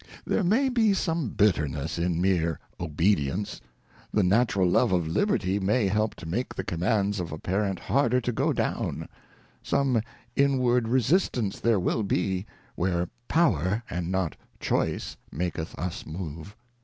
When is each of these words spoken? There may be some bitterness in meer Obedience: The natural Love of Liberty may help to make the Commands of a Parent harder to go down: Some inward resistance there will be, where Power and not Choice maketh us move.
There 0.25 0.43
may 0.43 0.67
be 0.69 0.95
some 0.95 1.29
bitterness 1.29 1.99
in 1.99 2.19
meer 2.19 2.59
Obedience: 2.79 3.61
The 4.11 4.23
natural 4.23 4.67
Love 4.67 4.91
of 4.91 5.07
Liberty 5.07 5.59
may 5.59 5.87
help 5.89 6.15
to 6.15 6.25
make 6.25 6.55
the 6.55 6.63
Commands 6.63 7.19
of 7.19 7.31
a 7.31 7.37
Parent 7.37 7.77
harder 7.77 8.19
to 8.19 8.31
go 8.31 8.51
down: 8.51 9.07
Some 9.61 10.01
inward 10.35 10.87
resistance 10.87 11.59
there 11.59 11.79
will 11.79 12.01
be, 12.01 12.47
where 12.73 13.09
Power 13.27 13.83
and 13.91 14.11
not 14.11 14.35
Choice 14.59 15.17
maketh 15.31 15.77
us 15.77 16.03
move. 16.07 16.55